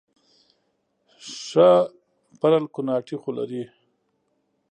[1.45, 1.69] ښه
[2.39, 3.63] پرل کوناټي خو لري